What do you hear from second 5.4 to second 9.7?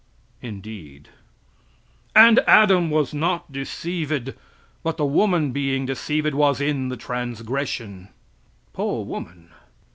being deceived, was in the transgression." (Poor woman!)